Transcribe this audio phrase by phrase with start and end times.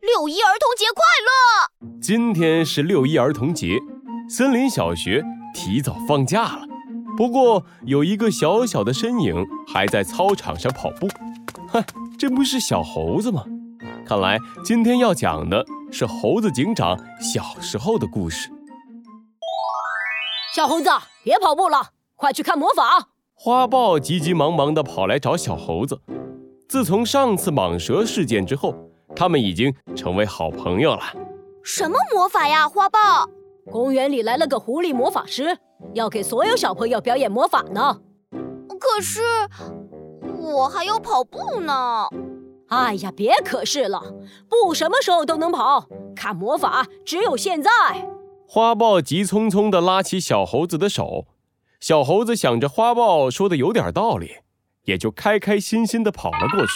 [0.00, 2.00] 六一儿童节快乐！
[2.00, 3.78] 今天是六一儿童节，
[4.30, 6.62] 森林小学提早放假了。
[7.18, 11.06] 不过有一个小小的身影还在操场上跑步，
[11.68, 11.84] 哼，
[12.18, 13.44] 这不是小猴子吗？
[14.06, 18.50] 看来今天要讲的是猴子警长小时候的故事。
[20.54, 20.88] 小猴子，
[21.22, 23.08] 别跑步了，快去看魔法！
[23.34, 26.00] 花豹急急忙忙地跑来找小猴子。
[26.66, 28.74] 自从上次蟒蛇事件之后，
[29.14, 31.02] 他们已经成为好朋友了。
[31.62, 32.98] 什么魔法呀，花豹？
[33.70, 35.58] 公园里来了个狐狸魔法师，
[35.94, 37.98] 要给所有小朋友表演魔法呢。
[38.80, 39.20] 可是
[40.38, 42.08] 我还要跑步呢。
[42.68, 44.00] 哎呀，别可是了，
[44.48, 45.86] 步什么时候都能跑，
[46.16, 47.70] 看魔法只有现在。
[48.48, 51.26] 花豹急匆匆地拉起小猴子的手，
[51.78, 54.38] 小猴子想着花豹说的有点道理，
[54.84, 56.72] 也就开开心心地跑了过去。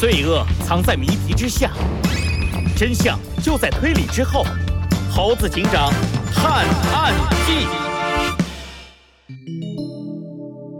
[0.00, 1.70] 罪恶藏在谜题之下，
[2.74, 4.46] 真相就在推理之后。
[5.14, 5.92] 猴子警长
[6.32, 7.12] 探案
[7.44, 7.66] 记，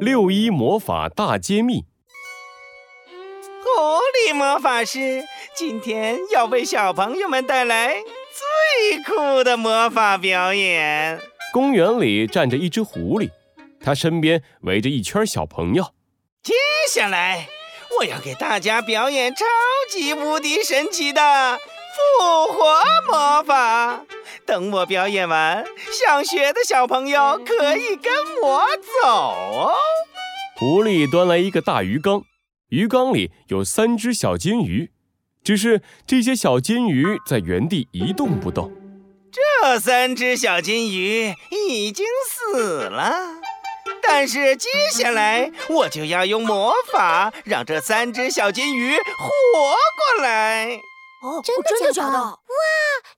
[0.00, 1.84] 六一魔法大揭秘。
[3.62, 3.68] 狐
[4.16, 5.22] 狸魔法师
[5.54, 11.20] 今天要为小朋友们带来最酷的魔法表演。
[11.52, 13.28] 公园里站着一只狐狸，
[13.82, 15.92] 它身边围着一圈小朋友。
[16.42, 16.54] 接
[16.90, 17.46] 下来，
[17.98, 19.44] 我要给大家表演超
[19.90, 21.58] 级无敌神奇的
[22.18, 24.04] 复活魔法。
[24.46, 28.64] 等我表演完，想学的小朋友可以跟我
[29.02, 29.74] 走哦。
[30.56, 32.22] 狐狸端来一个大鱼缸。
[32.68, 34.92] 鱼缸里有三只小金鱼，
[35.42, 38.72] 只是这些小金鱼在原地一动不动。
[39.32, 43.39] 这三只小金鱼已经死了，
[44.02, 50.80] 但是接下来我就要用魔法让这三只小金鱼活过来。
[51.22, 52.18] 哦，真的假的？
[52.18, 52.36] 哇，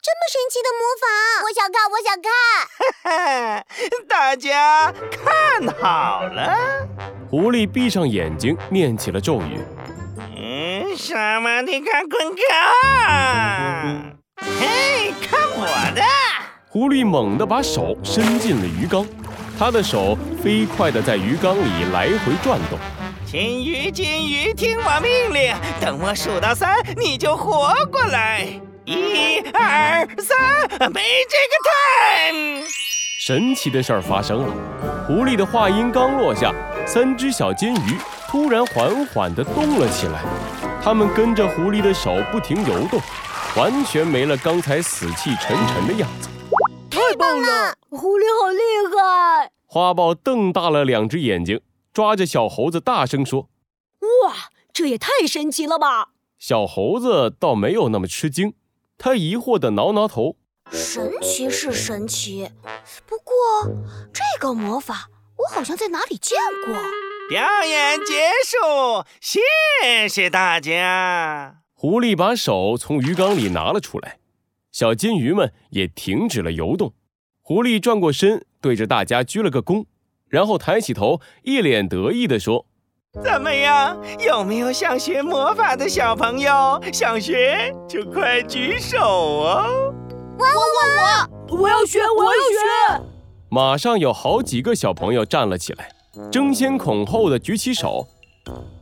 [0.00, 1.06] 这么神奇的魔法，
[1.44, 3.66] 我想看，我想看。
[4.08, 6.88] 大家看好了。
[7.30, 9.60] 狐狸闭上眼睛，念起了咒语。
[10.36, 12.40] 嗯，什么你看滚开！
[14.58, 16.02] 嘿，看我的！
[16.70, 19.06] 狐狸猛地把手伸进了鱼缸，
[19.60, 22.78] 他的手飞快地在鱼缸里来回转动。
[23.26, 28.46] 金鱼，金鱼，听我命令，等我数到三，你就活过来。
[28.86, 32.66] 一、二、三，没这个 time。
[33.20, 34.54] 神奇的事儿发生了，
[35.06, 36.50] 狐狸的话音刚落下。
[36.86, 37.98] 三只小金鱼
[38.28, 40.22] 突然缓缓地动了起来，
[40.82, 42.98] 它们跟着狐狸的手不停游动，
[43.56, 46.29] 完全没了刚才死气沉沉的样子。
[47.10, 48.60] 太棒了，狐狸好厉
[48.94, 49.50] 害！
[49.66, 51.60] 花豹瞪大了两只眼睛，
[51.92, 53.50] 抓着小猴子大声说
[54.22, 54.34] ：“哇，
[54.72, 58.54] 这也太神奇了吧！”小猴子倒没有那么吃惊，
[58.96, 60.36] 他疑惑的挠挠头
[60.70, 62.48] ：“神奇是神奇，
[63.06, 63.34] 不过
[64.12, 65.08] 这个魔法……”
[65.40, 66.74] 我好像在哪里见过。
[67.28, 71.62] 表演结束，谢谢大家。
[71.74, 74.18] 狐狸把手从鱼缸里拿了出来，
[74.70, 76.92] 小金鱼们也停止了游动。
[77.50, 79.84] 狐狸转过身，对着大家鞠了个躬，
[80.28, 82.64] 然后抬起头，一脸得意地说
[83.24, 84.00] ：“怎么样？
[84.24, 86.80] 有没有想学魔法的小朋友？
[86.92, 89.92] 想学就快举手哦！
[90.38, 93.04] 我我我我要学，我要学。”
[93.50, 95.90] 马上有好几个小朋友站了起来，
[96.30, 98.06] 争先恐后的举起手。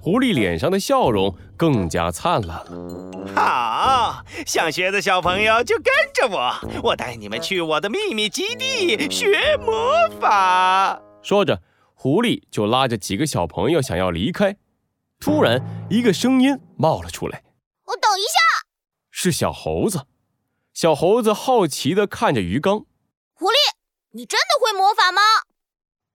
[0.01, 3.33] 狐狸脸上的笑容更加灿烂了。
[3.35, 11.01] 好，想学的小朋友就跟着我，我带你们去我的秘密基地学魔法。
[11.23, 11.61] 说着，
[11.95, 14.57] 狐狸就拉着几个小朋友想要离开。
[15.21, 15.61] 突然，
[15.91, 17.43] 一个声音冒了出来
[17.87, 18.67] ：“我等一下。”
[19.11, 20.07] 是小猴子。
[20.73, 22.85] 小猴子好奇地看着鱼缸。
[23.35, 23.55] 狐狸。
[24.13, 25.21] 你真的会魔法吗？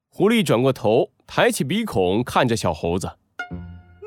[0.09, 3.17] 狐狸转过头，抬起鼻孔看着小猴子。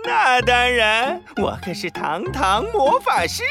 [0.07, 3.43] 那当然，我可是堂堂魔法师。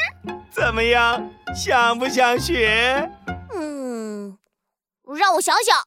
[0.50, 3.12] 怎么样，想不想学？
[3.54, 4.38] 嗯，
[5.18, 5.84] 让我想想。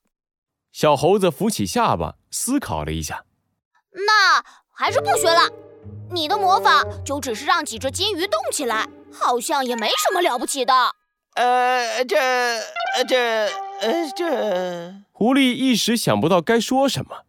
[0.70, 3.25] 小猴子扶起下巴，思考了一下。
[3.93, 5.49] 那还是不学了。
[6.11, 10.75] 你的魔法就只是让几只金鱼动起来，好像也没什么了不起的。
[11.35, 12.17] 呃，这，
[13.09, 13.47] 这。
[13.81, 17.25] 呃，这狐狸一时想不到该说什么，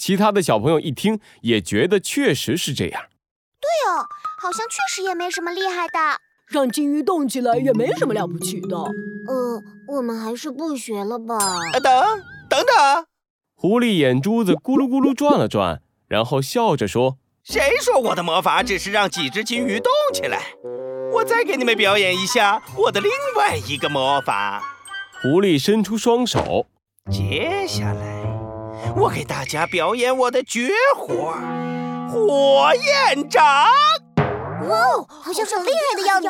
[0.00, 3.02] 其他的小朋友一听也觉得确实是这样。
[3.60, 4.08] 对哦，
[4.40, 5.98] 好像确实也没什么厉害的，
[6.48, 8.78] 让金鱼动起来也没什么了不起的。
[8.78, 11.36] 呃，我们还是不学了吧。
[11.82, 11.92] 等，
[12.48, 13.06] 等等。
[13.54, 20.54] 狐狸眼珠子咕噜咕噜转了转，然后笑着说：“谁说我的魔法只是让几只金鱼动起来？
[21.12, 24.62] 我再给你们表演一下我的另外一个魔法。
[25.20, 26.66] 狐狸伸出双手，
[27.10, 28.09] 接下来
[28.96, 31.34] 我给大家表演我的绝活——
[32.10, 33.44] 火焰掌。
[33.44, 36.28] 哇哦，好像很厉害的样子。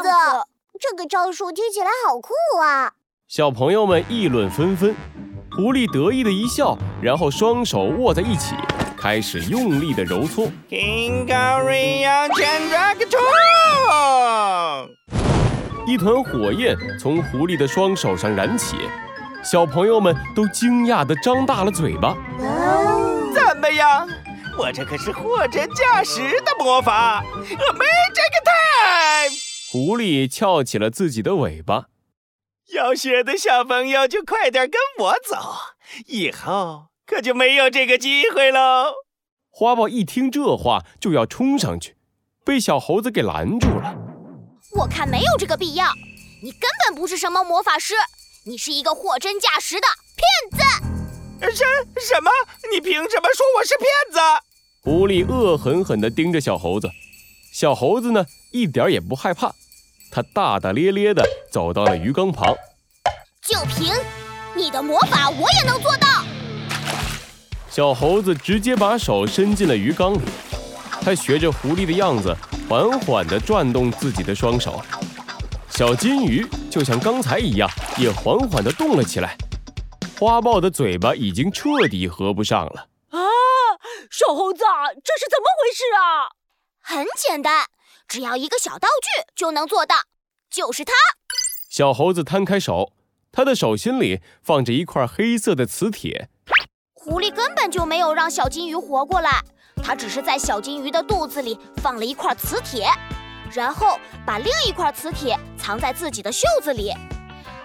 [0.78, 2.32] 这个招数听起来好酷
[2.62, 2.92] 啊！
[3.28, 4.94] 小朋友们议论纷纷。
[5.52, 8.54] 狐狸得意的一笑，然后双手握在一起，
[8.96, 10.46] 开始用力的揉搓。
[15.86, 18.76] 一团火焰从狐狸的双手上燃起，
[19.42, 22.14] 小朋友们都惊讶地张大了嘴巴。
[22.38, 24.06] 怎么样？
[24.58, 29.36] 我这可是货真价实的魔法，Magic Time！
[29.70, 31.86] 狐狸翘起了自己的尾巴。
[32.74, 35.36] 要学的小朋友就快点跟我走，
[36.06, 38.92] 以后可就没有这个机会喽。
[39.50, 41.96] 花豹一听这话就要冲上去，
[42.44, 43.94] 被小猴子给拦住了。
[44.76, 45.86] 我看没有这个必要，
[46.42, 47.94] 你根本不是什么魔法师，
[48.44, 51.54] 你是一个货真价实的骗子。
[51.54, 51.62] 什
[52.00, 52.30] 什么？
[52.72, 54.18] 你凭什么说我是骗子？
[54.80, 56.88] 狐狸恶狠狠地盯着小猴子，
[57.52, 59.54] 小猴子呢，一点也不害怕。
[60.10, 61.22] 他大大咧咧地
[61.52, 62.56] 走到了鱼缸旁，
[63.46, 63.92] 就凭
[64.56, 66.24] 你的魔法，我也能做到。
[67.68, 70.20] 小猴子直接把手伸进了鱼缸里，
[71.02, 72.34] 他学着狐狸的样子，
[72.66, 74.82] 缓缓地转动自己的双手。
[75.70, 79.36] 小金鱼就像刚才一样，也缓缓地动了起来。
[80.18, 82.88] 花豹的嘴巴已经彻底合不上了。
[83.10, 83.18] 啊，
[84.10, 84.62] 小猴子，
[85.02, 86.28] 这是怎么回事啊？
[86.80, 87.66] 很简单。
[88.06, 89.96] 只要一个小道具就能做到，
[90.50, 90.92] 就是它。
[91.70, 92.92] 小猴子摊开手，
[93.32, 96.28] 他的手心里放着一块黑色的磁铁。
[96.92, 99.42] 狐狸根本就没有让小金鱼活过来，
[99.82, 102.86] 它只是在小金鱼的肚子里放了一块磁铁，
[103.52, 106.92] 然后把另一块磁铁藏在自己的袖子里。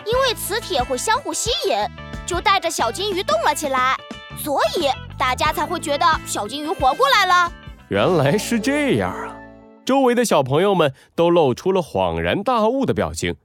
[0.06, 1.78] 因为磁铁会相互吸引，
[2.26, 3.98] 就带着小金鱼动了起来，
[4.38, 4.88] 所以
[5.18, 7.52] 大家才会觉得小金鱼活过来了。
[7.90, 9.36] 原来是这样啊！
[9.84, 13.36] 周围的小朋友们都露出了恍然大悟的表情。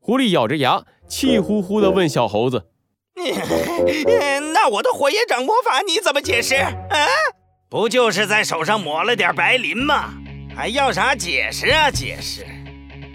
[0.00, 2.66] 狐狸咬着牙，气呼呼地问小猴子
[4.52, 6.56] ：“那我的火焰掌魔法你怎么解释？
[6.56, 6.74] 啊，
[7.68, 10.14] 不就是在手上抹了点白磷吗？
[10.54, 11.90] 还要啥解释啊？
[11.90, 12.46] 解释！”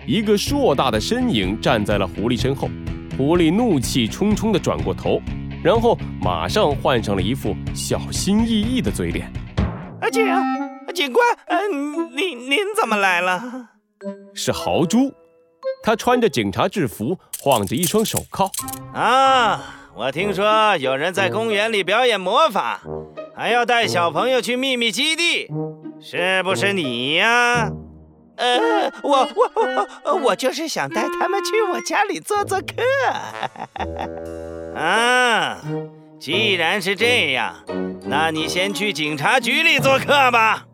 [0.05, 2.69] 一个硕大的身影站在了狐狸身后，
[3.17, 5.21] 狐狸怒气冲冲地转过头，
[5.63, 9.31] 然后马上换上了一副小心翼翼的嘴脸。
[10.01, 10.23] 阿姐。
[10.93, 13.41] 警官，嗯，您您怎么来了？
[14.33, 15.13] 是豪猪，
[15.83, 18.51] 他穿着警察制服，晃着一双手铐。
[18.93, 22.81] 啊，我听说有人在公园里表演魔法，
[23.35, 25.47] 还要带小朋友去秘密基地，
[26.01, 27.69] 是不是你呀？
[28.37, 32.65] 呃，我我我我就是想带他们去我家里做做客。
[34.75, 35.61] 啊，
[36.19, 37.53] 既然是这样，
[38.05, 40.67] 那你先去警察局里做客吧。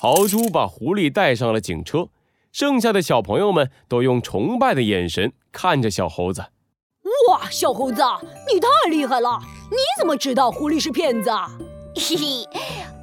[0.00, 2.08] 豪猪把狐狸带上了警车，
[2.50, 6.46] 剩下的小朋友们都用崇拜的眼神看着小猴子。
[7.28, 8.02] 哇，小猴子，
[8.52, 9.38] 你太厉害了！
[9.70, 11.30] 你怎么知道狐狸是骗子？
[11.96, 12.48] 嘿嘿，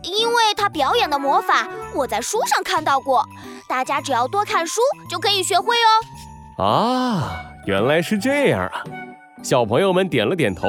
[0.03, 3.25] 因为他表演的魔法我在书上看到过，
[3.67, 5.75] 大家只要多看书就可以学会
[6.57, 6.63] 哦。
[6.63, 8.83] 啊，原来是这样啊！
[9.41, 10.67] 小朋友们点了点头。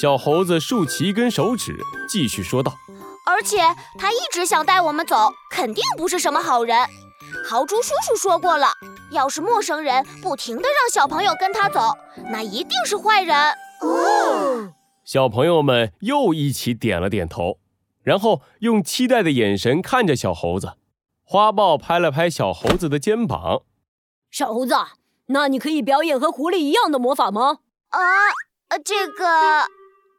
[0.00, 1.74] 小猴子竖起一根手指，
[2.06, 2.72] 继续说道。
[3.26, 3.58] 而且
[3.98, 6.78] 他一直想带我们走，肯定不是什么好人。
[7.48, 8.68] 豪猪叔叔说过了，
[9.10, 11.96] 要是陌生人不停地让小朋友跟他走，
[12.30, 13.36] 那一定是坏人。
[13.80, 14.68] 哦，
[15.06, 17.60] 小朋友们又一起点了点头，
[18.02, 20.72] 然后用期待的眼神看着小猴子。
[21.22, 23.62] 花豹拍了拍小猴子的肩膀
[24.32, 24.74] ：“小猴子，
[25.26, 27.58] 那你可以表演和狐狸一样的魔法吗？”
[27.90, 28.00] 啊，
[28.70, 29.24] 呃，这个，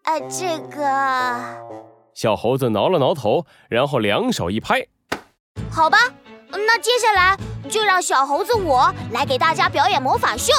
[0.05, 1.83] 呃，这个。
[2.13, 4.87] 小猴子挠了挠头，然后两手一拍
[5.69, 5.97] ：“好吧，
[6.49, 7.37] 那接下来
[7.69, 10.53] 就让小猴子我来给大家表演魔法秀。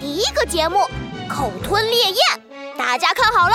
[0.00, 0.78] 第一个节目，
[1.28, 2.49] 口吞烈焰，
[2.80, 3.54] 大家看好了。